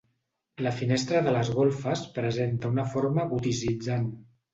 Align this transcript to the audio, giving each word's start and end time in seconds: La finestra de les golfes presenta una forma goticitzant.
La 0.67 0.69
finestra 0.77 1.19
de 1.27 1.33
les 1.35 1.51
golfes 1.57 2.01
presenta 2.15 2.71
una 2.77 2.87
forma 2.95 3.27
goticitzant. 3.35 4.09